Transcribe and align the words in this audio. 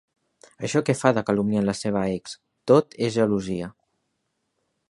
Això 0.67 0.81
que 0.87 0.95
fa 1.01 1.11
de 1.17 1.23
calumniar 1.27 1.63
la 1.67 1.77
seva 1.81 2.03
ex, 2.15 2.35
tot 2.73 2.99
és 3.09 3.15
gelosia. 3.21 3.73